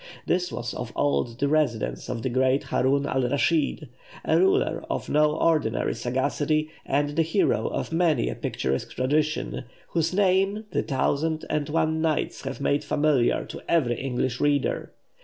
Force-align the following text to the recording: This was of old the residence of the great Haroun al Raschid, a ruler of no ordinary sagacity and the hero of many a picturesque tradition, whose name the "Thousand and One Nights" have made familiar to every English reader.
This 0.25 0.51
was 0.51 0.73
of 0.73 0.91
old 0.95 1.37
the 1.39 1.47
residence 1.47 2.09
of 2.09 2.23
the 2.23 2.29
great 2.29 2.63
Haroun 2.63 3.05
al 3.05 3.21
Raschid, 3.29 3.87
a 4.25 4.35
ruler 4.39 4.83
of 4.89 5.09
no 5.09 5.35
ordinary 5.35 5.93
sagacity 5.93 6.71
and 6.87 7.09
the 7.11 7.21
hero 7.21 7.67
of 7.67 7.91
many 7.91 8.27
a 8.27 8.33
picturesque 8.33 8.95
tradition, 8.95 9.63
whose 9.89 10.11
name 10.11 10.65
the 10.71 10.81
"Thousand 10.81 11.45
and 11.51 11.69
One 11.69 12.01
Nights" 12.01 12.41
have 12.45 12.59
made 12.59 12.83
familiar 12.83 13.45
to 13.45 13.61
every 13.69 13.99
English 14.01 14.41
reader. 14.41 14.91